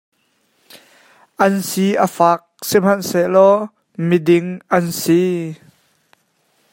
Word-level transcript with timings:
An 1.45 1.53
si 1.69 1.87
a 2.05 2.07
fak, 2.17 2.39
sihmanhsehlaw 2.67 3.55
mi 4.07 4.17
ding 4.27 4.47
an 4.75 4.85
si. 5.01 5.21